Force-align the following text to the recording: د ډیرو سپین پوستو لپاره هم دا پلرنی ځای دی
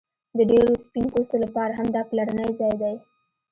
د 0.37 0.39
ډیرو 0.51 0.73
سپین 0.85 1.05
پوستو 1.13 1.35
لپاره 1.43 1.73
هم 1.79 1.87
دا 1.95 2.01
پلرنی 2.09 2.49
ځای 2.59 2.73
دی 2.81 2.95